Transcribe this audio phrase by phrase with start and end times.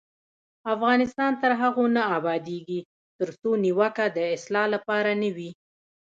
[0.73, 2.79] افغانستان تر هغو نه ابادیږي،
[3.19, 5.49] ترڅو نیوکه د اصلاح لپاره نه وي.